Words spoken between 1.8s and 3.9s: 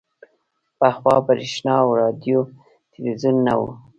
او راډیو او ټلویزیون نه وو